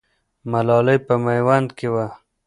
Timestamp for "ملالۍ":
0.51-0.97